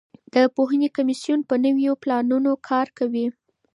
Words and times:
د 0.33 0.35
پوهنې 0.55 0.89
کمیسیون 0.97 1.39
په 1.49 1.55
نویو 1.65 1.93
پلانونو 2.03 2.51
کار 2.69 2.87
کوي. 2.97 3.25